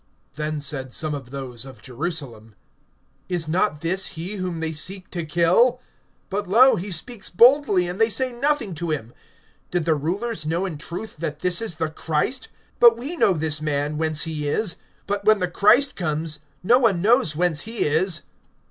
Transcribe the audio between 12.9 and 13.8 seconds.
we know this